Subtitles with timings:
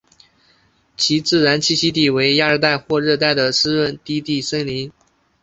[0.97, 4.91] 其自然栖息地为亚热带或热带的湿润低地森林。